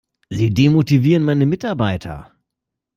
[0.31, 2.31] Sie demotivieren meine Mitarbeiter!